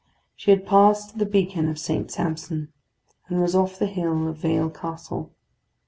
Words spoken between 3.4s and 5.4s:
off the hill of Vale Castle.